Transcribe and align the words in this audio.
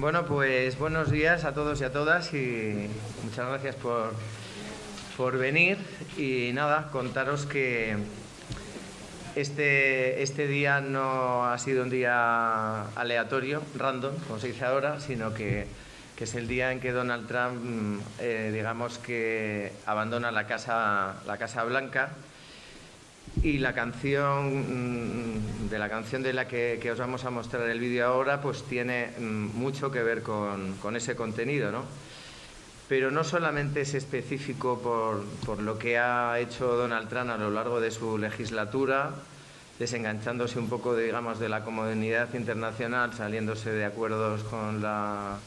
Bueno, 0.00 0.24
pues 0.24 0.78
buenos 0.78 1.10
días 1.10 1.44
a 1.44 1.52
todos 1.52 1.78
y 1.82 1.84
a 1.84 1.92
todas 1.92 2.32
y 2.32 2.88
muchas 3.22 3.46
gracias 3.46 3.76
por, 3.76 4.14
por 5.18 5.36
venir. 5.36 5.76
Y 6.16 6.52
nada, 6.54 6.88
contaros 6.90 7.44
que 7.44 7.98
este, 9.36 10.22
este 10.22 10.46
día 10.46 10.80
no 10.80 11.44
ha 11.44 11.58
sido 11.58 11.82
un 11.82 11.90
día 11.90 12.84
aleatorio, 12.96 13.60
random, 13.76 14.14
como 14.26 14.38
se 14.38 14.46
dice 14.46 14.64
ahora, 14.64 15.00
sino 15.00 15.34
que, 15.34 15.66
es 16.18 16.34
el 16.34 16.48
día 16.48 16.72
en 16.72 16.80
que 16.80 16.92
Donald 16.92 17.28
Trump, 17.28 17.62
mm, 17.62 17.98
eh, 18.20 18.50
digamos 18.54 18.96
que 18.96 19.70
abandona 19.84 20.30
la 20.30 20.46
Casa, 20.46 21.16
la 21.26 21.36
casa 21.36 21.62
Blanca 21.64 22.12
y 23.42 23.58
la 23.58 23.74
canción, 23.74 25.66
mm, 25.66 25.68
de 25.70 25.78
la 25.78 25.88
canción 25.88 26.22
de 26.22 26.32
la 26.32 26.46
que, 26.48 26.90
os 26.90 26.98
vamos 26.98 27.24
a 27.24 27.30
mostrar 27.30 27.68
el 27.68 27.80
vídeo 27.80 28.06
ahora, 28.06 28.40
pues 28.40 28.64
tiene 28.64 29.10
mm, 29.18 29.56
mucho 29.56 29.90
que 29.90 30.02
ver 30.02 30.22
con, 30.22 30.76
con 30.76 30.96
ese 30.96 31.16
contenido, 31.16 31.70
¿no? 31.70 31.84
pero 32.90 33.12
no 33.12 33.22
solamente 33.22 33.82
es 33.82 33.94
específico 33.94 34.80
por, 35.46 35.62
lo 35.62 35.78
que 35.78 35.96
ha 35.96 36.36
hecho 36.40 36.74
Donald 36.74 37.08
Trump 37.08 37.30
a 37.30 37.36
lo 37.36 37.48
largo 37.48 37.80
de 37.80 37.92
su 37.92 38.18
legislatura, 38.18 39.12
desenganchándose 39.78 40.58
un 40.58 40.68
poco, 40.68 40.96
digamos, 40.96 41.38
de 41.38 41.48
la 41.48 41.62
comunidad 41.62 42.34
internacional, 42.34 43.14
saliéndose 43.14 43.70
de 43.70 43.84
acuerdos 43.84 44.42
con 44.42 44.82
la, 44.82 45.38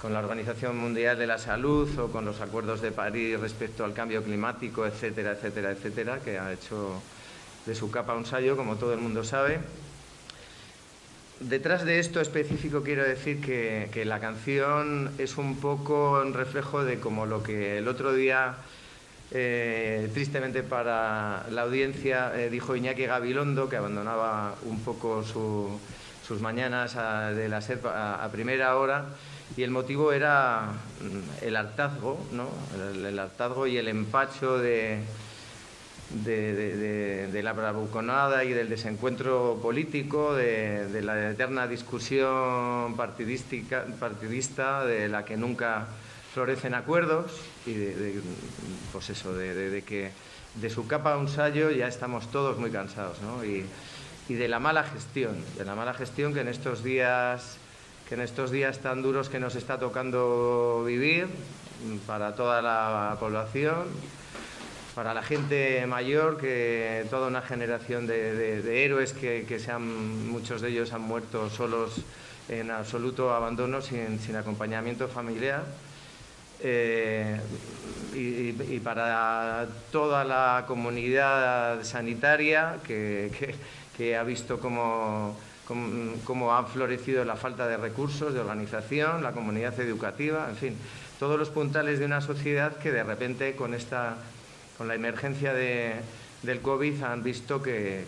con 0.00 0.12
la 0.12 0.20
Organización 0.20 0.78
Mundial 0.78 1.18
de 1.18 1.26
la 1.26 1.38
Salud 1.38 1.88
o 1.98 2.06
con 2.06 2.24
los 2.24 2.40
acuerdos 2.40 2.80
de 2.80 2.92
París 2.92 3.40
respecto 3.40 3.84
al 3.84 3.92
cambio 3.92 4.22
climático, 4.22 4.86
etcétera, 4.86 5.32
etcétera, 5.32 5.72
etcétera, 5.72 6.20
que 6.20 6.38
ha 6.38 6.52
hecho 6.52 7.02
de 7.66 7.74
su 7.74 7.90
capa 7.90 8.14
un 8.14 8.24
sallo, 8.24 8.56
como 8.56 8.76
todo 8.76 8.94
el 8.94 9.00
mundo 9.00 9.24
sabe. 9.24 9.58
Detrás 11.40 11.84
de 11.84 11.98
esto 11.98 12.20
específico 12.20 12.82
quiero 12.82 13.04
decir 13.04 13.42
que, 13.42 14.04
la 14.06 14.20
canción 14.20 15.10
es 15.18 15.36
un 15.36 15.60
poco 15.60 16.22
un 16.22 16.32
reflejo 16.32 16.82
de 16.82 16.98
como 16.98 17.26
lo 17.26 17.42
que 17.42 17.78
el 17.78 17.88
otro 17.88 18.14
día, 18.14 18.54
eh, 19.32 20.08
tristemente 20.14 20.62
para 20.62 21.44
la 21.50 21.62
audiencia, 21.62 22.32
eh, 22.34 22.48
dijo 22.48 22.74
Iñaki 22.74 23.04
Gabilondo, 23.04 23.68
que 23.68 23.76
abandonaba 23.76 24.54
un 24.64 24.80
poco 24.80 25.22
sus 25.24 26.40
mañanas 26.40 26.94
de 26.94 27.48
la 27.50 27.60
SER 27.60 27.80
a, 27.84 28.26
primera 28.32 28.76
hora, 28.76 29.04
y 29.58 29.62
el 29.62 29.70
motivo 29.70 30.12
era 30.12 30.70
mm, 31.02 31.44
el 31.44 31.56
hartazgo, 31.56 32.18
¿no? 32.32 32.48
el 32.80 33.18
hartazgo 33.18 33.66
y 33.66 33.76
el 33.76 33.88
empacho 33.88 34.58
de 34.58 35.00
de, 36.10 37.40
la 37.42 37.52
bravuconada 37.52 38.44
y 38.44 38.52
del 38.52 38.68
desencuentro 38.68 39.58
político, 39.62 40.34
de, 40.34 41.00
la 41.02 41.30
eterna 41.30 41.66
discusión 41.66 42.96
partidística, 42.96 43.84
partidista, 43.98 44.84
de 44.84 45.08
la 45.08 45.24
que 45.24 45.36
nunca 45.36 45.86
florecen 46.32 46.74
acuerdos 46.74 47.32
y 47.66 47.74
de, 47.74 48.20
pues 48.92 49.10
eso, 49.10 49.34
de, 49.34 49.82
que 49.86 50.10
de 50.54 50.70
su 50.70 50.86
capa 50.86 51.14
a 51.14 51.16
un 51.18 51.28
sallo 51.28 51.70
ya 51.70 51.88
estamos 51.88 52.30
todos 52.30 52.58
muy 52.58 52.70
cansados, 52.70 53.20
¿no? 53.22 53.44
y, 53.44 53.64
y 54.28 54.34
de 54.34 54.48
la 54.48 54.58
mala 54.58 54.84
gestión, 54.84 55.36
de 55.56 55.64
la 55.64 55.74
mala 55.74 55.94
gestión 55.94 56.34
que 56.34 56.40
en 56.40 56.48
estos 56.48 56.82
días 56.82 57.58
que 58.08 58.14
en 58.14 58.20
estos 58.20 58.52
días 58.52 58.78
tan 58.78 59.02
duros 59.02 59.28
que 59.28 59.40
nos 59.40 59.56
está 59.56 59.78
tocando 59.80 60.84
vivir 60.86 61.26
para 62.06 62.36
toda 62.36 62.62
la 62.62 63.16
población, 63.18 63.84
para 64.96 65.12
la 65.12 65.22
gente 65.22 65.86
mayor, 65.86 66.38
que 66.38 67.04
toda 67.10 67.28
una 67.28 67.42
generación 67.42 68.06
de, 68.06 68.82
héroes 68.82 69.12
que, 69.12 69.58
sean, 69.60 70.26
muchos 70.30 70.62
de 70.62 70.70
ellos 70.70 70.90
han 70.94 71.02
muerto 71.02 71.50
solos 71.50 72.00
en 72.48 72.70
absoluto 72.70 73.34
abandono, 73.34 73.82
sin, 73.82 74.18
acompañamiento 74.34 75.06
familiar. 75.06 75.64
Eh, 76.62 77.38
y, 78.14 78.80
para 78.80 79.68
toda 79.92 80.24
la 80.24 80.64
comunidad 80.66 81.84
sanitaria 81.84 82.78
que, 82.82 84.16
ha 84.18 84.22
visto 84.22 84.58
cómo, 84.60 85.36
cómo, 86.24 86.54
ha 86.54 86.64
florecido 86.64 87.22
la 87.26 87.36
falta 87.36 87.68
de 87.68 87.76
recursos, 87.76 88.32
de 88.32 88.40
organización, 88.40 89.22
la 89.22 89.32
comunidad 89.32 89.78
educativa, 89.78 90.46
en 90.48 90.56
fin, 90.56 90.78
todos 91.18 91.38
los 91.38 91.50
puntales 91.50 91.98
de 91.98 92.06
una 92.06 92.22
sociedad 92.22 92.78
que 92.78 92.92
de 92.92 93.02
repente 93.02 93.54
con 93.56 93.74
esta 93.74 94.16
con 94.76 94.88
la 94.88 94.94
emergencia 94.94 95.52
del 95.54 96.60
COVID 96.60 97.02
han 97.02 97.22
visto 97.22 97.62
que, 97.62 98.04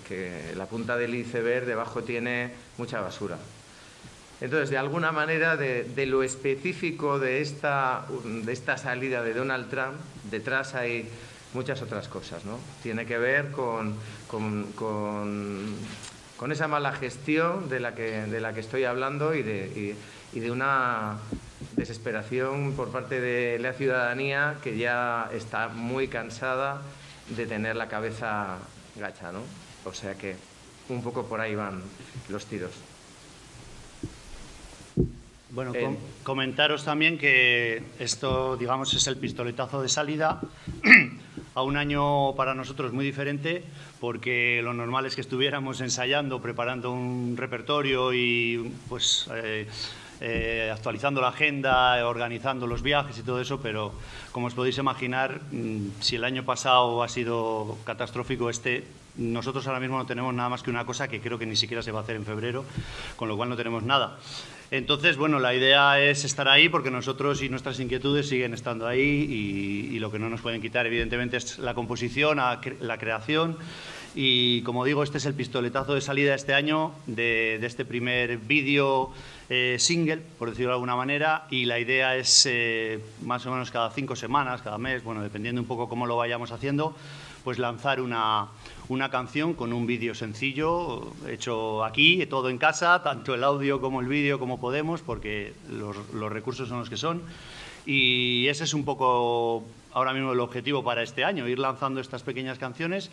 la 0.57 0.67
punta 0.67 0.97
del 0.97 1.15
iceberg 1.15 1.67
debajo 1.67 2.03
tiene 2.03 2.51
mucha 2.77 3.01
basura. 3.01 3.39
Entonces, 4.41 4.71
de 4.71 4.79
alguna 4.79 5.11
manera, 5.11 5.57
de, 5.57 6.07
lo 6.07 6.23
específico 6.23 7.19
de 7.19 7.41
esta, 7.41 8.07
de 8.25 8.53
esta 8.53 8.77
salida 8.77 9.23
de 9.23 9.35
Donald 9.35 9.69
Trump, 9.69 9.97
detrás 10.31 10.75
hay 10.75 11.09
muchas 11.55 11.83
otras 11.83 12.09
cosas. 12.09 12.45
¿no? 12.45 12.59
Tiene 12.83 13.05
que 13.07 13.19
ver 13.19 13.51
con, 13.51 13.97
con, 14.29 15.75
esa 16.51 16.69
mala 16.69 16.93
gestión 16.93 17.69
de 17.69 17.81
la 17.81 17.95
que, 17.95 18.23
de 18.27 18.41
la 18.41 18.53
que 18.53 18.61
estoy 18.61 18.85
hablando 18.85 19.35
y 19.35 19.43
de, 19.43 19.97
y 20.33 20.41
de 20.41 20.51
una 20.51 21.19
desesperación 21.77 22.75
por 22.75 22.91
parte 22.91 23.21
de 23.21 23.59
la 23.59 23.73
ciudadanía 23.73 24.57
que 24.63 24.77
ya 24.77 25.31
está 25.33 25.69
muy 25.69 26.09
cansada 26.09 26.83
de 27.37 27.47
tener 27.47 27.77
la 27.77 27.89
cabeza 27.89 28.59
gacha, 28.97 29.33
¿no? 29.33 29.41
O 29.85 29.93
sea 29.93 30.15
que 30.15 30.37
un 30.89 31.03
poco 31.03 31.27
por 31.27 31.41
ahí 31.41 31.55
van 31.55 31.83
los 32.29 32.47
tiros. 32.47 32.73
Bueno, 35.51 35.73
comentaros 36.23 36.85
también 36.85 37.19
que 37.19 37.83
esto, 37.99 38.57
digamos, 38.57 38.93
es 38.95 39.07
el 39.07 39.17
pistoletazo 39.17 39.83
de 39.83 39.89
salida 39.89 40.41
a 41.55 41.63
un 41.63 41.77
año 41.77 42.35
para 42.37 42.55
nosotros 42.55 42.93
muy 42.93 43.05
diferente, 43.05 43.65
porque 43.99 44.61
lo 44.63 44.75
normal 44.75 45.07
es 45.07 45.15
que 45.15 45.23
estuviéramos 45.23 45.81
ensayando, 45.81 46.41
preparando 46.41 46.93
un 46.93 47.35
repertorio 47.37 48.13
y, 48.13 48.73
pues, 48.89 49.29
eh, 49.35 49.67
eh, 50.21 50.71
actualizando 50.73 51.21
la 51.21 51.29
agenda, 51.29 52.07
organizando 52.07 52.67
los 52.67 52.83
viajes 52.83 53.19
y 53.19 53.23
todo 53.23 53.41
eso, 53.41 53.61
pero 53.61 53.93
como 54.33 54.47
os 54.49 54.55
podéis 54.55 54.79
imaginar, 54.79 55.41
mm, 55.51 56.01
si 56.01 56.17
el 56.17 56.25
año 56.25 56.45
pasado 56.45 57.03
ha 57.03 57.09
sido 57.09 57.79
catastrófico 57.85 58.51
este, 58.51 58.85
nosotros 59.19 59.67
ahora 59.67 59.81
mismo 59.81 59.99
no 59.99 60.07
tenemos 60.07 60.33
nada 60.33 60.49
más 60.49 60.63
que 60.63 60.71
una 60.71 60.85
cosa 60.85 61.09
que 61.09 61.21
creo 61.21 61.39
que 61.39 61.47
ni 61.47 61.57
siquiera 61.57 61.83
se 61.83 61.93
va 61.93 62.01
a 62.01 62.03
hacer 62.03 62.17
en 62.17 62.25
febrero, 62.25 62.65
con 63.17 63.29
lo 63.29 63.37
cual 63.37 63.49
no 63.49 63.57
tenemos 63.57 63.83
nada. 63.83 64.19
Entonces, 64.71 65.17
bueno, 65.17 65.41
la 65.41 65.55
idea 65.55 66.01
es 66.01 66.25
estar 66.25 66.47
ahí 66.47 66.69
porque 66.69 66.91
nosotros 66.91 67.43
y 67.43 67.49
nuestras 67.49 67.81
inquietudes 67.81 68.29
siguen 68.29 68.55
estando 68.55 68.87
ahí 68.87 69.91
y, 69.91 69.99
lo 69.99 70.13
que 70.13 70.21
no 70.21 70.29
nos 70.29 70.41
pueden 70.41 70.63
quitar, 70.63 70.87
evidentemente, 70.87 71.37
es 71.37 71.59
la 71.59 71.75
composición, 71.75 72.39
la 72.39 72.99
creación 72.99 73.59
y, 74.15 74.63
como 74.63 74.85
digo, 74.85 75.03
este 75.03 75.19
es 75.19 75.27
el 75.27 75.35
pistoletazo 75.35 75.95
de 75.95 76.01
salida 76.01 76.35
este 76.35 76.55
año 76.55 76.93
de, 77.07 77.59
de 77.61 77.67
este 77.67 77.85
primer 77.85 78.39
vídeo 78.39 79.11
eh, 79.51 79.77
single, 79.79 80.23
por 80.39 80.51
decirlo 80.51 80.71
de 80.71 80.75
alguna 80.75 80.97
manera, 80.97 81.47
y 81.51 81.65
la 81.67 81.79
idea 81.79 82.17
es 82.17 82.47
eh, 82.47 83.01
más 83.23 83.45
o 83.47 83.51
menos 83.51 83.71
cada 83.71 83.91
cinco 83.91 84.17
semanas, 84.17 84.63
cada 84.63 84.79
mes, 84.79 85.05
bueno, 85.05 85.23
dependiendo 85.23 85.61
un 85.61 85.67
poco 85.67 85.89
cómo 85.89 86.07
lo 86.07 86.17
vayamos 86.17 86.53
haciendo, 86.53 86.95
pues 87.45 87.59
lanzar 87.59 88.01
una, 88.01 88.49
una 88.89 89.11
canción 89.11 89.55
con 89.55 89.73
un 89.73 89.87
vídeo 89.87 90.15
sencillo, 90.15 91.13
hecho 91.29 91.85
aquí, 91.85 92.27
todo 92.27 92.51
en 92.51 92.59
casa, 92.59 93.03
tanto 93.03 93.35
el 93.35 93.45
audio 93.45 93.81
como 93.81 94.01
el 94.01 94.09
vídeo 94.09 94.39
como 94.39 94.61
podemos, 94.61 95.01
porque 95.01 95.53
los, 95.71 95.97
los 96.13 96.33
recursos 96.33 96.69
son 96.69 96.81
los 96.81 96.91
que 96.91 96.97
son. 96.97 97.23
Y 97.87 98.49
ese 98.49 98.65
es 98.65 98.75
un 98.75 98.85
poco 98.85 99.65
ahora 99.93 100.13
mismo 100.13 100.33
el 100.33 100.41
objetivo 100.41 100.85
para 100.85 101.03
este 101.03 101.25
año, 101.25 101.49
ir 101.49 101.59
lanzando 101.59 102.01
estas 102.01 102.23
pequeñas 102.23 102.59
canciones 102.59 103.11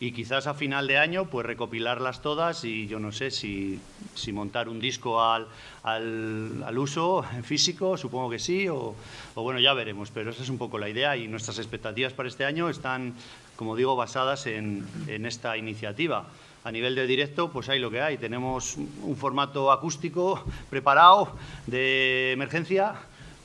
y 0.00 0.12
quizás 0.12 0.46
a 0.46 0.54
final 0.54 0.86
de 0.86 0.98
año 0.98 1.26
pues 1.26 1.46
recopilarlas 1.46 2.20
todas 2.20 2.64
y 2.64 2.86
yo 2.86 2.98
no 2.98 3.12
sé 3.12 3.30
si, 3.30 3.80
si 4.14 4.32
montar 4.32 4.68
un 4.68 4.80
disco 4.80 5.22
al, 5.22 5.46
al, 5.82 6.78
uso 6.78 7.24
físico, 7.42 7.96
supongo 7.96 8.30
que 8.30 8.38
sí, 8.38 8.68
o, 8.68 8.94
bueno, 9.34 9.60
ya 9.60 9.72
veremos, 9.72 10.10
pero 10.10 10.30
esa 10.30 10.42
es 10.42 10.48
un 10.48 10.58
poco 10.58 10.78
la 10.78 10.88
idea 10.88 11.16
y 11.16 11.28
nuestras 11.28 11.58
expectativas 11.58 12.12
para 12.12 12.28
este 12.28 12.44
año 12.44 12.68
están, 12.68 13.14
como 13.56 13.76
digo, 13.76 13.96
basadas 13.96 14.46
en, 14.46 14.86
en 15.06 15.26
esta 15.26 15.56
iniciativa. 15.56 16.26
A 16.64 16.72
nivel 16.72 16.94
de 16.94 17.06
directo, 17.06 17.50
pues 17.50 17.68
hay 17.68 17.78
lo 17.78 17.90
que 17.90 18.00
hay. 18.00 18.16
Tenemos 18.16 18.76
un 18.76 19.16
formato 19.16 19.70
acústico 19.70 20.42
preparado 20.70 21.36
de 21.66 22.32
emergencia, 22.32 22.94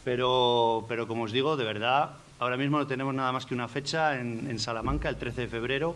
pero, 0.06 0.86
pero 0.88 1.06
como 1.06 1.24
os 1.24 1.34
digo, 1.34 1.58
de 1.58 1.66
verdad, 1.66 2.12
ahora 2.40 2.56
mismo 2.56 2.78
no 2.78 2.88
tenemos 2.88 3.14
nada 3.14 3.34
más 3.34 3.46
que 3.46 3.54
una 3.54 3.68
fecha 3.68 4.20
en, 4.20 4.48
en 4.50 4.58
Salamanca, 4.58 5.10
el 5.10 5.18
13 5.18 5.42
de 5.42 5.48
febrero, 5.50 5.96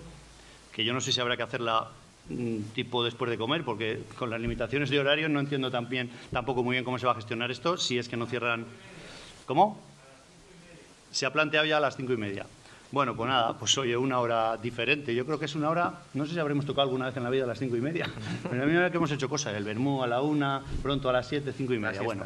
que 0.73 0.83
yo 0.83 0.93
no 0.93 1.01
sé 1.01 1.11
si 1.11 1.21
habrá 1.21 1.37
que 1.37 1.43
hacerla 1.43 1.87
mm, 2.29 2.57
tipo 2.73 3.03
después 3.03 3.29
de 3.29 3.37
comer, 3.37 3.63
porque 3.63 4.01
con 4.17 4.29
las 4.29 4.41
limitaciones 4.41 4.89
de 4.89 4.99
horario 4.99 5.29
no 5.29 5.39
entiendo 5.39 5.69
también, 5.71 6.09
tampoco 6.31 6.63
muy 6.63 6.73
bien 6.73 6.83
cómo 6.83 6.97
se 6.97 7.05
va 7.05 7.11
a 7.13 7.15
gestionar 7.15 7.51
esto, 7.51 7.77
si 7.77 7.97
es 7.97 8.09
que 8.09 8.17
no 8.17 8.25
cierran... 8.25 8.65
¿Cómo? 9.45 9.79
Se 11.11 11.25
ha 11.25 11.33
planteado 11.33 11.65
ya 11.65 11.77
a 11.77 11.79
las 11.79 11.95
cinco 11.95 12.13
y 12.13 12.17
media. 12.17 12.45
Bueno, 12.93 13.15
pues 13.15 13.27
nada, 13.27 13.57
pues 13.57 13.75
oye, 13.79 13.97
una 13.97 14.19
hora 14.19 14.55
diferente. 14.57 15.15
Yo 15.15 15.25
creo 15.25 15.39
que 15.39 15.45
es 15.45 15.55
una 15.55 15.67
hora, 15.71 16.01
no 16.13 16.27
sé 16.27 16.33
si 16.33 16.39
habremos 16.39 16.63
tocado 16.63 16.83
alguna 16.83 17.07
vez 17.07 17.17
en 17.17 17.23
la 17.23 17.31
vida 17.31 17.43
a 17.45 17.47
las 17.47 17.57
cinco 17.57 17.75
y 17.75 17.81
media, 17.81 18.07
pero 18.47 18.61
a 18.61 18.67
mí 18.67 18.71
me 18.71 18.91
que 18.91 18.97
hemos 18.97 19.11
hecho 19.11 19.27
cosas, 19.27 19.55
el 19.55 19.63
Bermú 19.63 20.03
a 20.03 20.07
la 20.07 20.21
una, 20.21 20.61
pronto 20.83 21.09
a 21.09 21.13
las 21.13 21.27
siete, 21.27 21.53
cinco 21.53 21.73
y 21.73 21.79
media. 21.79 22.03
Bueno, 22.03 22.25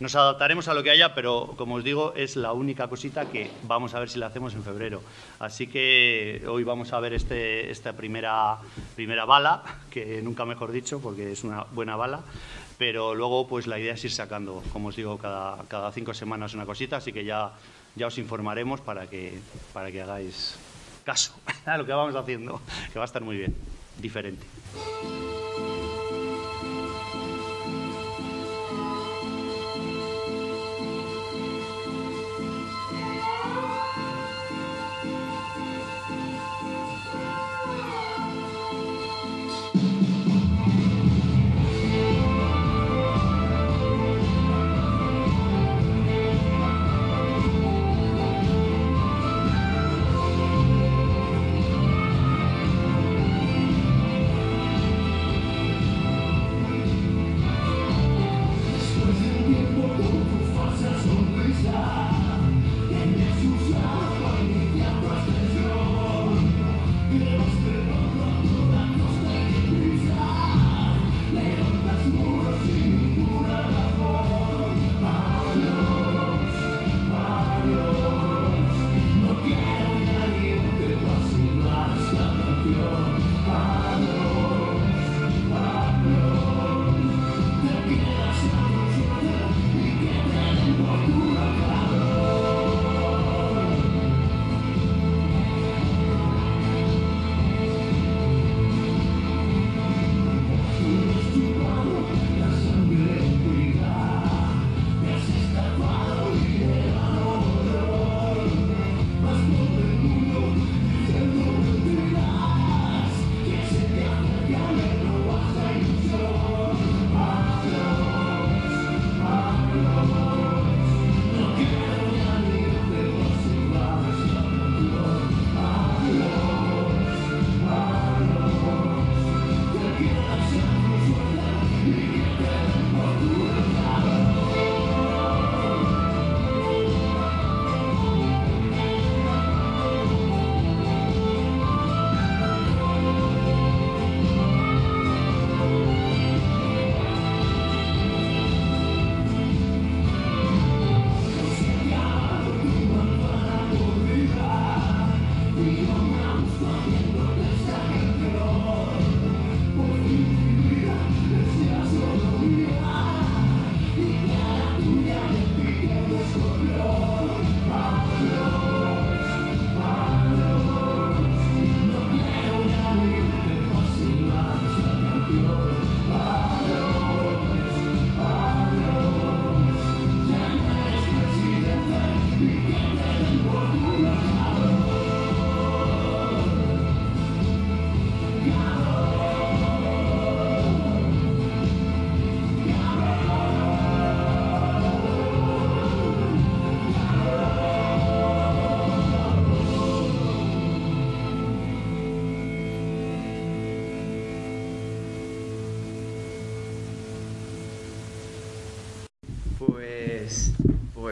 nos 0.00 0.16
adaptaremos 0.16 0.68
a 0.68 0.74
lo 0.74 0.82
que 0.82 0.88
haya, 0.88 1.14
pero 1.14 1.52
como 1.58 1.74
os 1.74 1.84
digo, 1.84 2.14
es 2.16 2.34
la 2.36 2.54
única 2.54 2.88
cosita 2.88 3.26
que 3.26 3.50
vamos 3.64 3.92
a 3.92 4.00
ver 4.00 4.08
si 4.08 4.18
la 4.18 4.28
hacemos 4.28 4.54
en 4.54 4.62
febrero. 4.62 5.02
Así 5.38 5.66
que 5.66 6.42
hoy 6.48 6.64
vamos 6.64 6.94
a 6.94 7.00
ver 7.00 7.12
este, 7.12 7.70
esta 7.70 7.92
primera, 7.92 8.56
primera 8.94 9.26
bala, 9.26 9.64
que 9.90 10.22
nunca 10.22 10.46
mejor 10.46 10.72
dicho, 10.72 10.98
porque 10.98 11.32
es 11.32 11.44
una 11.44 11.64
buena 11.72 11.94
bala, 11.94 12.22
pero 12.78 13.14
luego 13.14 13.46
pues 13.46 13.66
la 13.66 13.78
idea 13.78 13.92
es 13.92 14.04
ir 14.06 14.12
sacando, 14.12 14.62
como 14.72 14.88
os 14.88 14.96
digo, 14.96 15.18
cada, 15.18 15.62
cada 15.68 15.92
cinco 15.92 16.14
semanas 16.14 16.54
una 16.54 16.64
cosita, 16.64 16.96
así 16.96 17.12
que 17.12 17.22
ya, 17.22 17.52
ya 17.96 18.06
os 18.06 18.18
informaremos 18.18 18.80
para 18.80 19.08
que, 19.08 19.40
para 19.72 19.90
que 19.90 20.02
hagáis 20.02 20.60
caso 21.04 21.34
a 21.66 21.76
lo 21.76 21.86
que 21.86 21.92
vamos 21.92 22.14
haciendo, 22.14 22.60
que 22.92 22.98
va 22.98 23.04
a 23.04 23.10
estar 23.10 23.22
muy 23.22 23.36
bien, 23.36 23.54
diferente. 23.98 24.46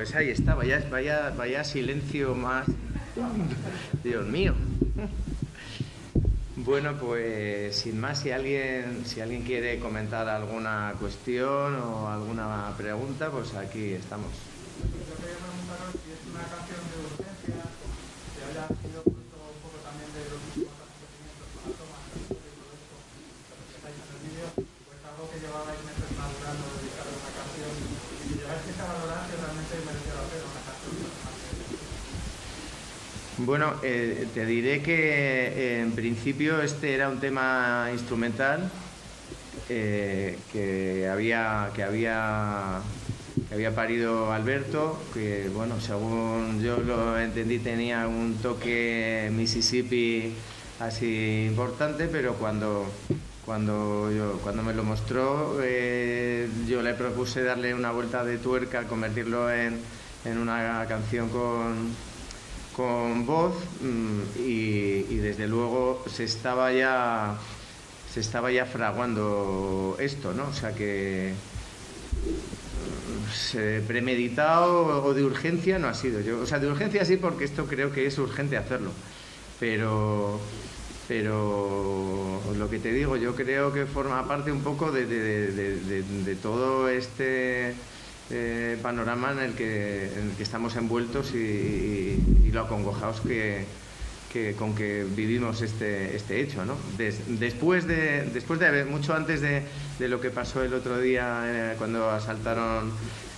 Pues 0.05 0.17
ahí 0.17 0.29
está, 0.29 0.55
vaya, 0.55 0.87
vaya, 0.91 1.33
vaya 1.35 1.65
silencio 1.65 2.35
más... 2.35 2.67
Dios 4.03 4.27
mío. 4.27 4.55
Bueno, 6.57 6.95
pues 7.01 7.75
sin 7.75 7.99
más, 7.99 8.21
si 8.21 8.31
alguien, 8.31 9.07
si 9.07 9.23
alguien 9.23 9.45
quiere 9.45 9.79
comentar 9.79 10.29
alguna 10.29 10.93
cuestión 11.01 11.77
o 11.77 12.07
alguna 12.11 12.71
pregunta, 12.77 13.31
pues 13.31 13.55
aquí 13.55 13.95
estamos. 13.95 14.29
Bueno, 33.45 33.75
eh, 33.83 34.27
te 34.33 34.47
diré 34.47 34.81
que 34.81 35.49
eh, 35.49 35.81
en 35.83 35.93
principio 35.93 36.63
este 36.63 36.95
era 36.95 37.11
un 37.11 37.21
tema 37.21 37.91
instrumental 37.93 38.71
eh, 39.69 40.39
que, 40.51 41.07
había, 41.13 41.69
que, 41.75 41.83
había, 41.83 42.81
que 43.47 43.55
había 43.55 43.75
parido 43.75 44.33
Alberto, 44.33 44.99
que 45.13 45.51
bueno, 45.55 45.79
según 45.79 46.63
yo 46.63 46.79
lo 46.79 47.19
entendí 47.19 47.59
tenía 47.59 48.09
un 48.09 48.39
toque 48.41 49.31
Mississippi 49.31 50.33
así 50.81 51.45
importante, 51.47 52.07
pero 52.07 52.37
cuando, 52.37 52.87
cuando, 53.45 54.11
yo, 54.11 54.39
cuando 54.43 54.63
me 54.63 54.73
lo 54.73 54.85
mostró 54.85 55.59
yo 56.67 56.81
le 56.83 56.95
propuse 56.95 57.43
darle 57.43 57.75
una 57.75 57.91
vuelta 57.91 58.25
de 58.25 58.39
tuerca, 58.39 58.85
convertirlo 58.85 59.53
en, 59.53 59.81
en 60.25 60.39
una 60.39 60.87
canción 60.89 61.29
con 61.29 62.14
con 62.77 63.27
voz 63.27 63.55
mm, 63.81 64.39
y, 64.39 65.17
desde 65.17 65.47
luego 65.47 66.05
se 66.07 66.25
estaba 66.25 66.73
ya 66.73 67.39
se 68.13 68.21
estaba 68.21 68.53
ya 68.53 68.67
fraguando 68.67 69.97
esto, 69.99 70.35
¿no? 70.35 70.49
O 70.49 70.53
sea 70.53 70.75
que 70.75 71.35
eh, 73.55 73.83
premeditado 73.87 75.05
o 75.05 75.15
de 75.15 75.25
urgencia 75.25 75.79
no 75.79 75.89
ha 75.89 75.95
sido. 75.95 76.21
Yo, 76.21 76.41
o 76.41 76.47
sea, 76.47 76.59
de 76.59 76.69
urgencia 76.69 77.05
sí 77.05 77.17
porque 77.17 77.45
esto 77.45 77.67
creo 77.67 77.93
que 77.93 78.07
es 78.07 78.19
urgente 78.19 78.57
hacerlo. 78.57 78.91
Pero, 79.59 80.41
pero 81.09 82.41
lo 82.57 82.71
que 82.71 82.79
te 82.79 82.93
digo, 82.93 83.17
yo 83.17 83.35
creo 83.35 83.73
que 83.73 83.87
forma 83.87 84.27
parte 84.29 84.53
un 84.53 84.63
poco 84.63 84.93
de, 84.93 86.37
todo 86.43 86.89
este 86.89 87.75
eh, 88.31 88.79
panorama 88.83 89.33
en 89.33 89.39
el, 89.39 89.53
que, 89.53 90.11
estamos 90.39 90.77
envueltos 90.77 91.35
y, 91.35 92.19
lo 92.53 92.63
acongojados 92.63 93.21
que, 93.21 93.67
con 94.57 94.75
que 94.75 95.05
vivimos 95.05 95.61
este, 95.61 96.17
este 96.17 96.41
hecho. 96.41 96.65
¿no? 96.65 96.77
después, 96.97 97.87
de, 97.87 98.23
después 98.33 98.59
de 98.61 98.67
haber, 98.67 98.87
mucho 98.87 99.15
antes 99.15 99.41
de, 99.41 99.63
lo 100.09 100.21
que 100.21 100.31
pasó 100.31 100.63
el 100.63 100.73
otro 100.73 101.01
día 101.01 101.43
eh, 101.45 101.75
cuando 101.79 102.11
asaltaron 102.11 102.93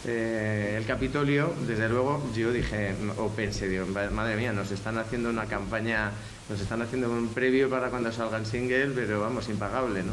eh, 0.05 0.77
el 0.79 0.87
Capitolio, 0.87 1.53
desde 1.67 1.89
luego 1.89 2.23
yo 2.35 2.53
dije, 2.53 2.95
o 3.19 3.29
pensé, 3.29 3.69
Dios, 3.69 3.89
madre 3.89 4.37
mía, 4.37 4.53
nos 4.53 4.71
están 4.71 4.99
haciendo 4.99 5.31
una 5.31 5.47
campaña, 5.47 6.13
nos 6.49 6.61
están 6.61 6.81
haciendo 6.83 7.11
un 7.11 7.29
previo 7.29 7.69
para 7.69 7.89
cuando 7.91 8.13
salgan 8.13 8.47
single, 8.47 8.93
pero 8.95 9.21
vamos, 9.21 9.49
impagable, 9.49 10.03
¿no? 10.03 10.13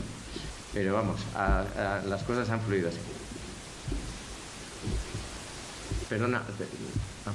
Pero 0.74 0.96
vamos, 0.96 1.22
las 2.08 2.24
cosas 2.24 2.50
han 2.50 2.60
fluido 2.62 2.90
así. 2.90 2.98
Ah. 7.26 7.32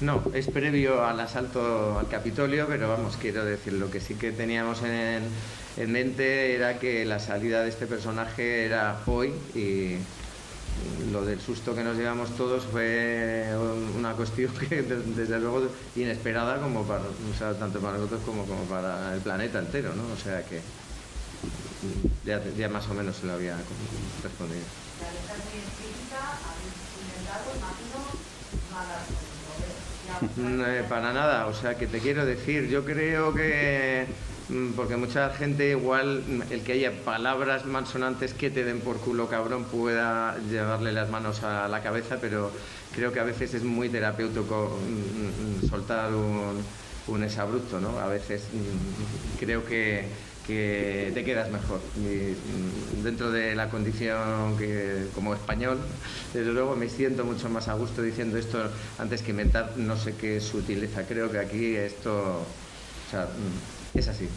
No, 0.00 0.22
es 0.34 0.48
previo 0.48 1.04
al 1.04 1.20
asalto 1.20 1.98
al 1.98 2.08
Capitolio, 2.08 2.66
pero 2.68 2.88
vamos, 2.88 3.16
quiero 3.16 3.44
decir, 3.44 3.74
lo 3.74 3.90
que 3.90 4.00
sí 4.00 4.14
que 4.14 4.32
teníamos 4.32 4.82
en, 4.82 5.30
mente 5.90 6.54
era 6.54 6.78
que 6.78 7.04
la 7.04 7.18
salida 7.18 7.62
de 7.62 7.68
este 7.68 7.86
personaje 7.86 8.64
era 8.64 9.00
hoy 9.06 9.32
y 9.54 9.98
lo 11.12 11.24
del 11.24 11.40
susto 11.40 11.74
que 11.74 11.84
nos 11.84 11.96
llevamos 11.96 12.36
todos 12.36 12.64
fue 12.64 13.46
una 13.96 14.12
cuestión 14.14 14.52
que 14.68 14.82
desde 14.82 15.38
luego 15.38 15.68
inesperada 15.96 16.60
como 16.60 16.84
para, 16.84 17.04
tanto 17.58 17.80
para 17.80 17.98
nosotros 17.98 18.20
como, 18.24 18.44
como 18.44 18.64
para 18.64 19.14
el 19.14 19.20
planeta 19.20 19.58
entero, 19.60 19.94
¿no? 19.94 20.02
O 20.12 20.16
sea 20.16 20.42
que 20.44 20.60
ya, 22.24 22.42
ya 22.56 22.68
más 22.68 22.88
o 22.88 22.94
menos 22.94 23.16
se 23.16 23.26
lo 23.26 23.34
había 23.34 23.56
respondido. 24.22 24.64
Eh, 30.66 30.84
para 30.88 31.12
nada, 31.12 31.46
o 31.46 31.54
sea, 31.54 31.76
que 31.76 31.86
te 31.86 31.98
quiero 31.98 32.24
decir, 32.24 32.68
yo 32.68 32.84
creo 32.84 33.34
que 33.34 34.06
mm, 34.06 34.33
porque 34.76 34.96
mucha 34.96 35.30
gente 35.30 35.70
igual 35.70 36.22
mm, 36.26 36.52
el 36.52 36.62
que 36.62 36.72
haya 36.72 36.92
palabras 37.04 37.64
malsonantes 37.64 38.34
que 38.34 38.50
te 38.50 38.64
den 38.64 38.80
por 38.80 38.98
culo 38.98 39.28
cabrón 39.28 39.64
pueda 39.64 40.36
llevarle 40.50 40.92
las 40.92 41.08
manos 41.10 41.42
a 41.42 41.66
la 41.68 41.82
cabeza, 41.82 42.18
pero 42.20 42.50
creo 42.94 43.12
que 43.12 43.20
a 43.20 43.24
veces 43.24 43.54
es 43.54 43.64
muy 43.64 43.88
terapéutico 43.88 44.78
mm, 45.62 45.68
soltar 45.68 46.14
un, 46.14 46.62
un 47.06 47.20
¿no? 47.80 47.98
A 47.98 48.08
veces 48.08 48.44
creo 49.40 49.64
que 49.64 50.04
te 50.46 51.24
quedas 51.24 51.50
mejor. 51.50 51.80
Mm, 51.96 53.02
dentro 53.02 53.30
de 53.30 53.54
la 53.54 53.70
condición 53.70 54.56
que 54.58 55.06
como 55.14 55.34
español, 55.34 55.78
desde 56.34 56.52
luego 56.52 56.76
me 56.76 56.88
siento 56.88 57.24
mucho 57.24 57.48
más 57.48 57.68
a 57.68 57.74
gusto 57.74 58.02
diciendo 58.02 58.36
esto 58.36 58.70
antes 58.98 59.22
que 59.22 59.30
inventar 59.30 59.72
no 59.76 59.96
sé 59.96 60.14
qué 60.16 60.40
sutileza. 60.40 61.06
Creo 61.06 61.30
que 61.30 61.38
aquí 61.38 61.76
esto 61.76 62.44
mm, 63.12 63.73
es 63.94 64.08
así, 64.08 64.28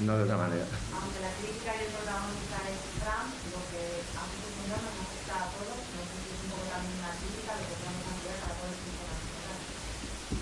no 0.00 0.16
de 0.16 0.24
otra 0.24 0.36
manera. 0.36 0.64
Aunque 0.96 1.20
la 1.20 1.32
crítica 1.36 1.76
y 1.76 1.84
el 1.84 1.92
protagonista 1.92 2.56
es 2.64 2.80
Trump, 2.96 3.32
lo 3.52 3.60
que 3.68 3.82
a 4.16 4.22
muchos 4.24 4.52
nos 4.72 4.84
afecta 4.88 5.34
a 5.36 5.46
todos, 5.52 5.80
no 5.84 6.00
sé 6.08 6.16
si 6.16 6.28
es 6.32 6.40
un 6.40 6.50
poco 6.56 6.64
también 6.72 6.96
una 6.96 7.12
crítica 7.12 7.52
de 7.60 7.64
que 7.68 7.76
tenemos 7.76 8.16
que 8.24 8.32
para 8.40 8.54
poder 8.56 8.76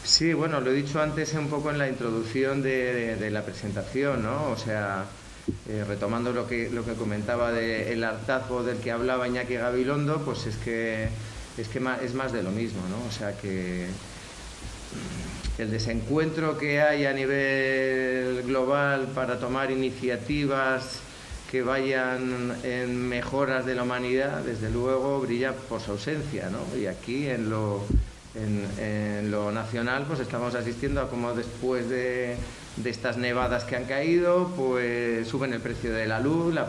Sí, 0.04 0.33
bueno, 0.33 0.61
lo 0.61 0.71
he 0.71 0.75
dicho 0.75 1.02
antes 1.02 1.35
un 1.35 1.49
poco 1.49 1.71
en 1.71 1.78
la 1.78 1.88
introducción 1.88 2.62
de, 2.62 3.28
la 3.30 3.42
presentación, 3.42 4.23
¿no? 4.23 4.50
O 4.50 4.57
sea, 4.57 5.07
eh, 5.68 5.85
retomando 5.87 6.33
lo 6.33 6.47
que, 6.47 6.71
lo 6.71 6.85
que 6.85 6.95
comentaba 6.95 7.52
del 7.52 8.04
hartazgo 8.04 8.62
del 8.62 8.78
que 8.78 8.92
hablaba 8.92 9.26
Iñaki 9.26 9.54
Gabilondo, 9.54 10.23
pues 10.25 10.47
es 10.47 10.57
que, 10.57 11.09
es 11.57 11.68
que 11.68 11.83
es 12.02 12.14
más 12.14 12.33
de 12.33 12.42
lo 12.42 12.50
mismo, 12.50 12.83
¿no? 12.88 13.04
O 13.09 13.12
sea 13.12 13.37
que 13.37 13.88
el 15.58 15.70
desencuentro 15.70 16.56
que 16.56 16.80
hay 16.80 17.04
a 17.04 17.12
nivel 17.12 18.42
global 18.44 19.08
para 19.14 19.38
tomar 19.38 19.70
iniciativas 19.70 21.00
que 21.50 21.62
vayan 21.62 22.56
en 22.62 23.08
mejoras 23.08 23.66
de 23.66 23.74
la 23.74 23.82
humanidad, 23.82 24.42
desde 24.42 24.70
luego 24.70 25.20
brilla 25.20 25.52
por 25.52 25.80
su 25.80 25.92
ausencia, 25.92 26.48
¿no? 26.50 26.58
Y 26.78 26.86
aquí 26.86 27.26
en 27.28 27.50
lo 27.50 27.82
nacional 29.52 30.04
pues 30.06 30.20
estamos 30.20 30.54
asistiendo 30.54 31.00
a 31.00 31.10
cómo 31.10 31.34
después 31.34 31.88
de, 31.88 32.36
estas 32.84 33.16
nevadas 33.16 33.64
que 33.64 33.76
han 33.76 33.84
caído 33.84 34.52
pues 34.56 35.26
suben 35.26 35.52
el 35.52 35.60
precio 35.60 35.92
de 35.92 36.06
la 36.06 36.20
luz, 36.20 36.54
la, 36.54 36.68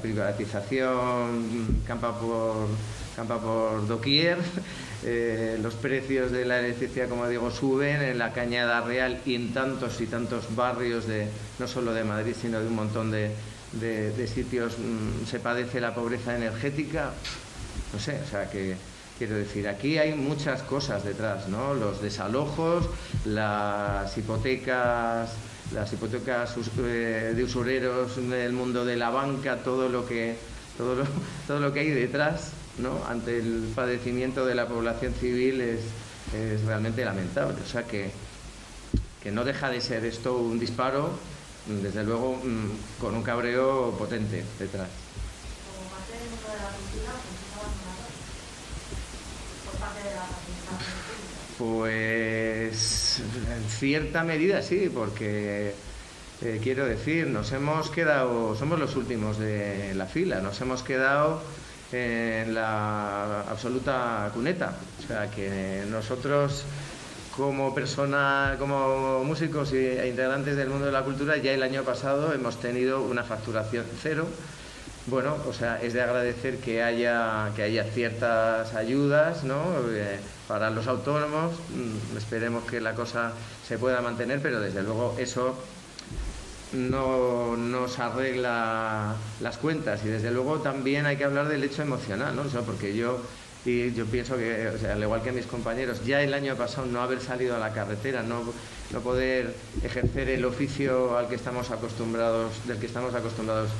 privatización 0.00 1.82
campa 1.86 2.18
por, 2.18 2.66
campa 3.14 3.38
por 3.38 3.86
doquier, 3.86 4.38
eh, 5.04 5.58
los 5.62 5.74
precios 5.74 6.32
de 6.32 6.44
la 6.44 6.58
electricidad 6.58 7.08
como 7.08 7.28
digo 7.28 7.50
suben 7.50 8.02
en 8.02 8.18
la 8.18 8.32
Cañada 8.32 8.80
Real 8.80 9.20
y 9.24 9.34
en 9.34 9.52
tantos 9.52 10.00
y 10.00 10.06
tantos 10.06 10.54
barrios 10.56 11.06
de 11.06 11.28
no 11.58 11.68
solo 11.68 11.92
de 11.94 12.04
Madrid 12.04 12.34
sino 12.40 12.60
de 12.60 12.66
un 12.66 12.74
montón 12.74 13.10
de, 13.10 13.30
sitios. 14.26 14.76
Mm, 14.78 15.26
se 15.26 15.38
padece 15.40 15.80
la 15.80 15.94
pobreza 15.94 16.36
energética, 16.36 17.12
no 17.92 17.98
sé, 17.98 18.20
o 18.24 18.26
sea 18.28 18.50
que 18.50 18.76
Quiero 19.18 19.36
decir, 19.36 19.68
aquí 19.68 19.98
hay 19.98 20.14
muchas 20.14 20.62
cosas 20.62 21.04
detrás, 21.04 21.48
¿no? 21.48 21.74
Los 21.74 22.02
desalojos, 22.02 22.88
las 23.24 24.16
hipotecas, 24.16 25.30
las 25.72 25.92
hipotecas 25.92 26.54
eh, 26.78 27.32
de 27.34 27.44
usureros 27.44 28.16
del 28.16 28.52
mundo 28.52 28.84
de 28.84 28.96
la 28.96 29.10
banca, 29.10 29.58
todo 29.62 29.88
lo 29.88 30.06
que, 30.06 30.36
todo 30.76 30.96
lo, 30.96 31.04
todo 31.46 31.60
lo 31.60 31.72
que 31.72 31.80
hay 31.80 31.90
detrás, 31.90 32.52
¿no? 32.78 33.04
Ante 33.08 33.38
el 33.38 33.70
padecimiento 33.74 34.44
de 34.46 34.54
la 34.54 34.66
población 34.66 35.14
civil 35.14 35.60
es, 35.60 35.80
es 36.34 36.62
realmente 36.64 37.04
lamentable. 37.04 37.58
O 37.62 37.68
sea 37.68 37.84
que, 37.84 38.10
que 39.22 39.30
no 39.30 39.44
deja 39.44 39.70
de 39.70 39.80
ser 39.80 40.04
esto 40.04 40.36
un 40.36 40.58
disparo, 40.58 41.10
desde 41.66 42.02
luego 42.02 42.36
mm, 42.36 43.00
con 43.00 43.14
un 43.14 43.22
cabreo 43.22 43.94
potente 43.98 44.44
detrás. 44.58 45.01
Pues 51.62 53.20
en 53.20 53.70
cierta 53.70 54.24
medida 54.24 54.62
sí, 54.62 54.90
porque 54.92 55.72
eh, 56.42 56.60
quiero 56.60 56.84
decir, 56.86 57.28
nos 57.28 57.52
hemos 57.52 57.88
quedado, 57.88 58.56
somos 58.56 58.80
los 58.80 58.96
últimos 58.96 59.38
de 59.38 59.94
la 59.94 60.06
fila, 60.06 60.40
nos 60.40 60.60
hemos 60.60 60.82
quedado 60.82 61.40
en 61.92 62.52
la 62.52 63.42
absoluta 63.42 64.28
cuneta. 64.34 64.74
O 65.04 65.06
sea 65.06 65.30
que 65.30 65.84
nosotros 65.88 66.64
como 67.36 67.72
persona, 67.72 68.56
como 68.58 69.22
músicos 69.22 69.72
e 69.72 70.08
integrantes 70.08 70.56
del 70.56 70.68
mundo 70.68 70.86
de 70.86 70.92
la 70.92 71.02
cultura, 71.02 71.36
ya 71.36 71.52
el 71.52 71.62
año 71.62 71.84
pasado 71.84 72.32
hemos 72.32 72.58
tenido 72.58 73.02
una 73.02 73.22
facturación 73.22 73.84
cero. 74.02 74.26
Bueno, 75.06 75.36
o 75.48 75.52
sea, 75.52 75.82
es 75.82 75.94
de 75.94 76.02
agradecer 76.02 76.58
que 76.58 76.82
haya, 76.82 77.50
que 77.56 77.62
haya 77.62 77.84
ciertas 77.84 78.72
ayudas, 78.74 79.42
¿no? 79.42 79.60
Eh, 79.90 80.20
para 80.46 80.70
los 80.70 80.86
autónomos 80.86 81.52
mm, 81.74 82.16
esperemos 82.16 82.64
que 82.64 82.80
la 82.80 82.94
cosa 82.94 83.32
se 83.66 83.78
pueda 83.78 84.00
mantener, 84.00 84.40
pero 84.40 84.60
desde 84.60 84.82
luego 84.82 85.16
eso 85.18 85.56
no 86.72 87.56
nos 87.56 87.98
arregla 87.98 89.16
las 89.40 89.58
cuentas 89.58 90.04
y 90.04 90.08
desde 90.08 90.30
luego 90.30 90.60
también 90.60 91.04
hay 91.06 91.16
que 91.16 91.24
hablar 91.24 91.48
del 91.48 91.64
hecho 91.64 91.82
emocional, 91.82 92.34
¿no? 92.34 92.44
porque 92.62 92.96
yo 92.96 93.20
y 93.64 93.92
yo 93.92 94.06
pienso 94.06 94.36
que, 94.36 94.72
al 94.90 95.02
igual 95.02 95.22
que 95.22 95.30
mis 95.30 95.46
compañeros, 95.46 96.04
ya 96.04 96.20
el 96.20 96.34
año 96.34 96.56
pasado 96.56 96.86
no 96.86 97.00
haber 97.00 97.20
salido 97.20 97.54
a 97.54 97.60
la 97.60 97.72
carretera, 97.72 98.22
no, 98.22 98.42
no 98.92 99.00
poder 99.00 99.54
ejercer 99.82 100.28
el 100.28 100.44
oficio 100.44 101.16
al 101.16 101.28
que 101.28 101.34
estamos 101.34 101.70
acostumbrados, 101.70 102.52
del 102.66 102.78
que 102.78 102.86
estamos 102.86 103.14
acostumbrados 103.14 103.70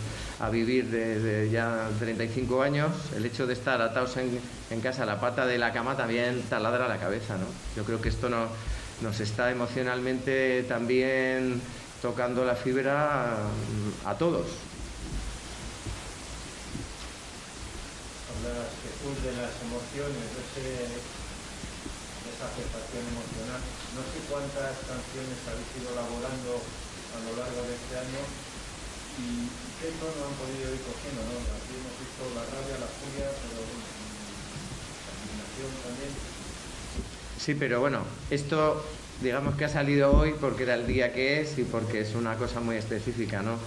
a 0.40 0.48
vivir 0.50 0.90
desde 0.90 1.50
ya 1.50 1.88
35 1.98 2.62
años, 2.62 2.90
el 3.14 3.26
hecho 3.26 3.46
de 3.46 3.52
estar 3.52 3.80
atados 3.82 4.16
en, 4.16 4.40
en, 4.70 4.80
casa, 4.80 5.04
la 5.04 5.20
pata 5.20 5.46
de 5.46 5.58
la 5.58 5.72
cama 5.72 5.96
también 5.96 6.42
taladra 6.48 6.88
la 6.88 6.98
cabeza, 6.98 7.36
¿no? 7.36 7.46
Yo 7.76 7.84
creo 7.84 8.00
que 8.00 8.08
esto 8.08 8.28
no, 8.28 8.48
nos 9.02 9.20
está 9.20 9.50
emocionalmente 9.50 10.62
también 10.64 11.60
tocando 12.00 12.44
la 12.44 12.54
fibra 12.54 13.36
a 14.04 14.14
todos. 14.18 14.46
de 19.02 19.32
las 19.34 19.50
emociones, 19.62 20.30
aceptación 22.46 23.04
emocional. 23.06 23.62
No 23.94 24.02
sé 24.08 24.18
cuántas 24.26 24.74
canciones 24.88 25.38
habéis 25.46 25.70
ido 25.78 25.92
elaborando 25.94 26.58
a 26.58 27.18
lo 27.22 27.32
largo 27.36 27.60
de 27.68 27.74
este 27.76 27.94
año 27.98 28.22
y 29.20 29.46
qué 29.78 29.92
tono 30.00 30.18
han 30.24 30.36
podido 30.40 30.72
ir 30.72 30.82
cogiendo, 30.82 31.20
¿no? 31.28 31.36
Aquí 31.36 31.72
hemos 31.76 31.94
visto 32.00 32.22
la 32.32 32.44
rabia, 32.48 32.76
la 32.80 32.90
furia, 32.90 33.28
pero 33.28 33.60
la 33.60 35.12
indignación 35.12 35.70
también. 35.84 36.12
Sí, 37.36 37.54
pero 37.54 37.80
bueno, 37.80 38.04
esto 38.30 38.84
digamos 39.20 39.54
que 39.56 39.64
ha 39.66 39.68
salido 39.68 40.12
hoy 40.16 40.34
porque 40.40 40.64
era 40.64 40.74
el 40.74 40.86
día 40.86 41.12
que 41.12 41.40
es 41.40 41.58
y 41.58 41.64
porque 41.64 42.00
es 42.00 42.14
una 42.14 42.36
cosa 42.36 42.60
muy 42.60 42.76
específica, 42.76 43.42
¿no? 43.42 43.58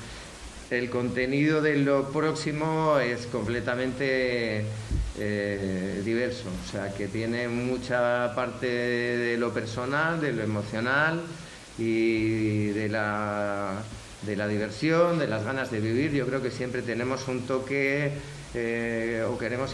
El 0.72 0.90
contenido 0.90 1.62
de 1.62 1.78
lo 1.78 2.12
próximo 2.12 3.00
es 3.00 3.28
completamente 3.28 4.66
eh, 5.20 6.02
diverso, 6.04 6.50
o 6.50 6.72
sea, 6.72 6.94
que 6.94 7.08
tiene 7.08 7.48
mucha 7.48 8.34
parte 8.36 8.68
de 8.68 9.38
lo 9.38 9.54
personal, 9.54 10.20
de 10.20 10.34
lo 10.34 10.44
emocional 10.44 11.22
y 11.78 12.68
de 12.68 12.90
la, 12.90 13.82
de 14.24 14.36
la 14.36 14.48
diversión, 14.48 15.20
de 15.20 15.28
las 15.28 15.44
ganas 15.44 15.72
de 15.72 15.80
vivir. 15.80 16.12
Yo 16.12 16.26
creo 16.28 16.42
que 16.42 16.52
siempre 16.52 16.82
tenemos 16.82 17.28
un 17.28 17.46
toque 17.48 18.12
eh, 18.54 19.26
o 19.30 19.38
queremos 19.38 19.72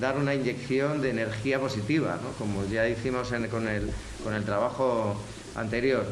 dar 0.00 0.16
una 0.16 0.34
inyección 0.34 1.02
de 1.02 1.10
energía 1.10 1.58
positiva, 1.58 2.18
como 2.38 2.64
ya 2.66 2.88
hicimos 2.88 3.28
con, 3.50 3.68
el, 3.68 3.90
con 4.24 4.34
el 4.34 4.44
trabajo 4.44 5.20
anterior. 5.54 6.06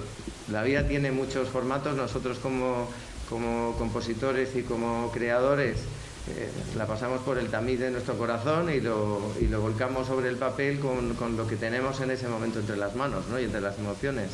La 0.51 0.63
vida 0.63 0.87
tiene 0.87 1.11
muchos 1.11 1.49
formatos, 1.49 1.97
nosotros 1.97 2.39
como 2.39 2.89
como 3.29 3.75
compositores 3.77 4.57
y 4.57 4.63
como 4.63 5.11
creadores 5.13 5.77
la 6.77 6.87
pasamos 6.87 7.21
por 7.23 7.39
el 7.39 7.49
tamiz 7.49 7.81
de 7.81 7.91
nuestro 7.91 8.17
corazón 8.17 8.73
y 8.73 8.81
lo, 8.81 9.33
y 9.41 9.47
lo 9.47 9.61
volcamos 9.61 10.07
sobre 10.07 10.29
el 10.29 10.37
papel 10.37 10.79
con, 10.79 11.15
con, 11.15 11.37
lo 11.37 11.47
que 11.47 11.57
tenemos 11.57 12.01
en 12.01 12.11
ese 12.11 12.29
momento 12.29 12.61
entre 12.61 12.77
las 12.77 12.95
manos 12.95 13.27
¿no? 13.29 13.39
y 13.39 13.45
entre 13.45 13.61
las 13.61 13.79
emociones. 13.79 14.31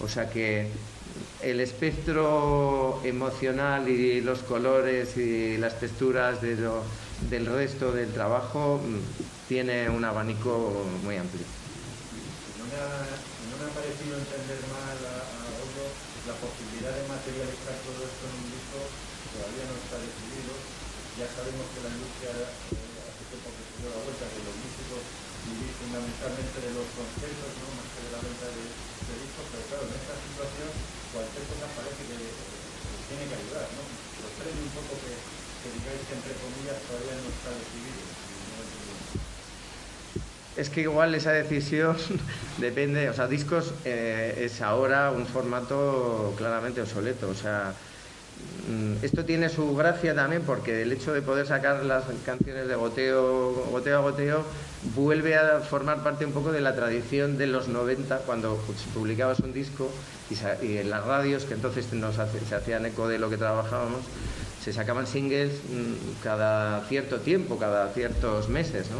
O 0.00 0.08
sea 0.08 0.28
que 0.30 0.68
el 1.42 1.60
espectro 1.60 3.00
emocional 3.04 3.88
y 3.88 4.20
los 4.20 4.40
colores 4.40 5.16
y 5.16 5.58
las 5.58 5.78
texturas 5.78 6.40
de 6.40 6.56
lo, 6.56 6.82
del 7.30 7.46
resto 7.46 7.92
del 7.92 8.12
trabajo 8.12 8.80
mm, 8.82 9.48
tiene 9.48 9.90
un 9.90 10.04
abanico 10.04 10.84
muy 11.04 11.16
amplio. 11.16 11.44
No 12.58 12.64
no 12.64 13.56
me 13.58 13.70
ha 13.70 13.74
parecido 13.74 14.16
entender 14.16 14.58
mal 14.72 14.96
a, 15.02 15.16
a 15.18 15.52
la 16.26 16.34
posibilidad 16.38 16.94
de 16.94 17.02
materializar 17.10 17.74
todo 17.82 18.06
esto 18.06 18.22
en 18.30 18.34
un 18.38 18.48
disco 18.54 18.78
todavía 19.32 19.64
no 19.64 19.74
está 19.80 19.96
decidido. 19.98 20.52
Ya 21.22 21.30
sabemos 21.38 21.70
que 21.70 21.78
la 21.86 21.90
industria 21.94 22.34
eh, 22.34 22.98
hace 23.06 23.22
tiempo 23.30 23.46
que 23.54 23.62
se 23.62 23.78
dio 23.78 23.94
la 23.94 24.02
vuelta, 24.02 24.26
que 24.26 24.42
los 24.42 24.58
músicos 24.58 25.06
vivir 25.46 25.70
fundamentalmente 25.78 26.58
de 26.66 26.70
los 26.74 26.86
conciertos, 26.98 27.52
¿no? 27.62 27.66
más 27.78 27.86
que 27.94 28.02
de 28.02 28.10
la 28.10 28.18
venta 28.26 28.46
de, 28.50 28.66
discos, 29.22 29.46
pero 29.54 29.62
claro, 29.70 29.86
en 29.86 29.94
esta 30.02 30.18
situación 30.18 30.70
cualquier 31.14 31.46
cosa 31.46 31.66
parece 31.78 32.02
que 32.10 32.18
tiene 33.06 33.22
que 33.30 33.36
ayudar. 33.38 33.70
¿no? 33.70 33.86
Sorprende 34.18 34.66
un 34.66 34.74
poco 34.74 34.98
que, 34.98 35.14
que 35.14 35.68
digáis 35.78 36.02
que 36.10 36.14
entre 36.18 36.34
comillas 36.42 36.78
todavía 36.90 37.14
no 37.22 37.30
está 37.30 37.50
decidido. 37.54 38.02
Es 40.58 40.68
que 40.74 40.82
igual 40.82 41.14
esa 41.14 41.30
decisión 41.30 41.96
depende, 42.58 43.08
o 43.08 43.14
sea, 43.14 43.30
discos 43.30 43.74
eh, 43.84 44.42
es 44.42 44.60
ahora 44.60 45.14
un 45.14 45.24
formato 45.26 46.34
claramente 46.36 46.82
obsoleto, 46.82 47.30
o 47.30 47.34
sea, 47.38 47.78
esto 49.02 49.24
tiene 49.24 49.48
su 49.48 49.74
gracia 49.74 50.14
también 50.14 50.42
porque 50.42 50.82
el 50.82 50.92
hecho 50.92 51.12
de 51.12 51.22
poder 51.22 51.46
sacar 51.46 51.84
las 51.84 52.04
canciones 52.24 52.68
de 52.68 52.74
goteo, 52.74 53.52
goteo 53.70 53.98
a 53.98 54.00
goteo 54.02 54.44
vuelve 54.94 55.36
a 55.36 55.60
formar 55.60 56.02
parte 56.02 56.24
un 56.24 56.32
poco 56.32 56.52
de 56.52 56.60
la 56.60 56.74
tradición 56.74 57.38
de 57.38 57.46
los 57.46 57.68
90 57.68 58.18
cuando 58.18 58.62
pues, 58.66 58.82
publicabas 58.94 59.40
un 59.40 59.52
disco 59.52 59.90
y, 60.30 60.76
en 60.76 60.90
las 60.90 61.04
radios, 61.04 61.44
que 61.44 61.54
entonces 61.54 61.86
se 61.86 62.54
hacían 62.54 62.86
eco 62.86 63.08
de 63.08 63.18
lo 63.18 63.28
que 63.30 63.36
trabajábamos, 63.36 64.00
se 64.62 64.72
sacaban 64.72 65.06
singles 65.06 65.52
mm, 65.52 66.22
cada 66.22 66.84
cierto 66.88 67.18
tiempo, 67.18 67.58
cada 67.58 67.88
ciertos 67.92 68.48
meses, 68.48 68.90
¿no? 68.90 68.98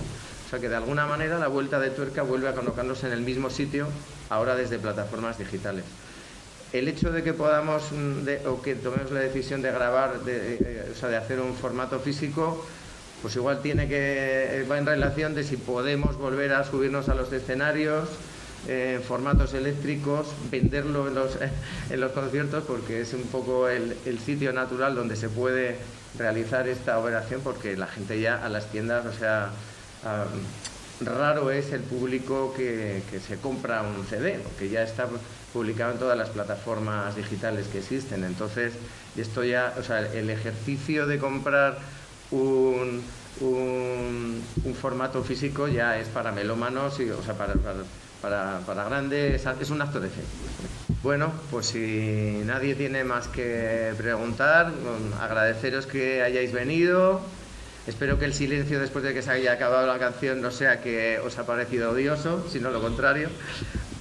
sea 0.52 0.60
que 0.60 0.68
de 0.68 0.76
alguna 0.76 1.06
manera 1.06 1.38
la 1.38 1.48
vuelta 1.48 1.80
de 1.80 1.88
tuerca 1.88 2.22
vuelve 2.22 2.46
a 2.46 2.52
colocarnos 2.52 3.02
en 3.04 3.12
el 3.12 3.22
mismo 3.22 3.48
sitio, 3.48 3.88
ahora 4.28 4.54
desde 4.54 4.78
plataformas 4.78 5.38
digitales. 5.38 5.84
El 6.72 6.88
hecho 6.88 7.12
de 7.12 7.22
que 7.22 7.34
podamos 7.34 7.92
mm, 7.92 8.48
o 8.48 8.62
que 8.62 8.74
tomemos 8.74 9.10
la 9.10 9.20
decisión 9.20 9.60
de 9.62 9.70
grabar, 9.70 10.20
de, 10.20 10.54
eh, 10.54 10.92
o 10.92 10.98
sea, 10.98 11.08
de 11.08 11.16
hacer 11.16 11.40
un 11.40 11.54
formato 11.54 12.00
físico, 12.00 12.64
pues 13.20 13.36
igual 13.36 13.60
tiene 13.62 13.88
que 13.88 14.60
eh, 14.60 14.66
va 14.70 14.78
en 14.78 14.86
relación 14.86 15.34
de 15.34 15.44
si 15.44 15.56
podemos 15.56 16.16
volver 16.16 16.52
a 16.52 16.64
subirnos 16.64 17.08
a 17.08 17.14
los 17.14 17.32
escenarios 17.32 18.08
en 18.68 19.02
formatos 19.02 19.54
eléctricos, 19.54 20.28
venderlo 20.50 21.08
en 21.90 22.00
los, 22.00 22.12
conciertos, 22.12 22.64
porque 22.64 23.00
es 23.00 23.12
un 23.12 23.24
poco 23.24 23.68
el, 23.68 23.96
el 24.06 24.18
sitio 24.18 24.52
natural 24.52 24.94
donde 24.94 25.16
se 25.16 25.28
puede 25.28 25.76
realizar 26.18 26.68
esta 26.68 26.98
operación, 26.98 27.40
porque 27.42 27.76
la 27.76 27.86
gente 27.86 28.20
ya 28.20 28.44
a 28.44 28.48
las 28.48 28.70
tiendas, 28.70 29.06
o 29.06 29.12
sea, 29.12 29.50
raro 31.00 31.50
es 31.50 31.72
el 31.72 31.80
público 31.80 32.52
que, 32.56 33.02
se 33.26 33.36
compra 33.36 33.82
un 33.82 34.04
CD, 34.06 34.40
que 34.58 34.68
ya 34.68 34.82
está 34.82 35.08
publicado 35.52 35.92
en 35.92 35.98
todas 35.98 36.16
las 36.16 36.30
plataformas 36.30 37.14
digitales 37.16 37.66
que 37.68 37.78
existen. 37.78 38.24
Entonces, 38.24 38.72
esto 39.16 39.44
ya, 39.44 39.74
o 39.78 39.82
sea, 39.82 40.00
el 40.00 40.30
ejercicio 40.30 41.06
de 41.06 41.18
comprar 41.18 41.78
un, 42.30 43.02
formato 44.80 45.22
físico 45.22 45.68
ya 45.68 45.98
es 45.98 46.08
para 46.08 46.32
melómanos, 46.32 46.98
y, 47.00 47.10
o 47.10 47.22
sea, 47.22 47.34
para, 47.34 47.54
para, 48.22 48.60
para, 48.60 48.84
grandes, 48.84 49.46
es 49.60 49.70
un 49.70 49.82
acto 49.82 50.00
de 50.00 50.08
fe. 50.08 50.22
Bueno, 51.02 51.32
pues 51.50 51.66
si 51.66 52.42
nadie 52.44 52.74
tiene 52.74 53.04
más 53.04 53.28
que 53.28 53.92
preguntar, 53.98 54.72
agradeceros 55.20 55.86
que 55.86 56.22
hayáis 56.22 56.52
venido. 56.52 57.20
Espero 57.86 58.16
que 58.16 58.26
el 58.26 58.34
silencio 58.34 58.78
después 58.78 59.02
de 59.02 59.12
que 59.12 59.22
se 59.22 59.32
haya 59.32 59.52
acabado 59.52 59.88
la 59.88 59.98
canción 59.98 60.40
no 60.40 60.52
sea 60.52 60.80
que 60.80 61.18
os 61.18 61.36
ha 61.38 61.46
parecido 61.46 61.90
odioso, 61.90 62.46
sino 62.48 62.70
lo 62.70 62.80
contrario. 62.80 63.28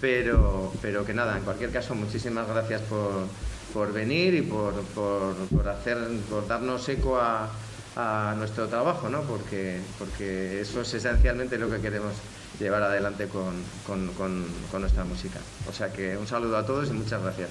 Pero, 0.02 0.74
pero 0.82 1.06
que 1.06 1.14
nada, 1.14 1.38
en 1.38 1.44
cualquier 1.44 1.72
caso, 1.72 1.94
muchísimas 1.94 2.48
gracias 2.48 2.82
por, 2.82 3.28
por 3.72 3.94
venir 3.94 4.34
y 4.34 4.42
por, 4.42 4.74
por, 4.96 5.36
por, 5.36 5.70
hacer, 5.70 5.98
por 6.28 6.48
darnos 6.48 6.90
eco 6.90 7.20
a, 7.20 7.50
a 7.96 8.34
nuestro 8.38 8.68
trabajo, 8.68 9.10
¿no? 9.10 9.22
porque, 9.22 9.80
porque 10.00 10.60
eso 10.62 10.82
es 10.82 10.94
esencialmente 10.94 11.58
lo 11.58 11.70
que 11.70 11.80
queremos 11.80 12.14
llevar 12.60 12.84
adelante 12.84 13.28
con, 13.28 13.54
con, 13.86 14.08
con, 14.14 14.46
con 14.72 14.82
nuestra 14.82 15.04
música. 15.04 15.40
O 15.70 15.74
sea 15.74 15.92
que 15.92 16.18
un 16.18 16.28
saludo 16.28 16.58
a 16.58 16.66
todos 16.66 16.90
y 16.90 16.94
muchas 16.94 17.22
gracias. 17.22 17.50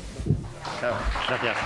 Chao. 0.80 0.94
Gracias. 1.28 1.56